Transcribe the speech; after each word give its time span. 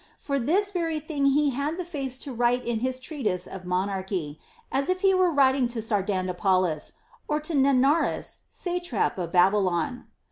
For 0.17 0.39
this 0.39 0.71
very 0.71 0.99
thing 0.99 1.27
he 1.27 1.51
had 1.51 1.77
the 1.77 1.85
face 1.85 2.17
to 2.25 2.33
write 2.33 2.65
in 2.65 2.79
his 2.79 2.99
treatise 2.99 3.45
of 3.45 3.65
Monarchy, 3.65 4.39
as 4.71 4.89
if 4.89 5.01
he 5.01 5.13
were 5.13 5.29
writing 5.29 5.67
to 5.67 5.79
Sardanapalus, 5.79 6.93
or 7.27 7.39
to 7.41 7.53
Nanarus 7.53 8.37
satrap 8.49 9.19
of 9.19 9.31
Babylon. 9.31 10.07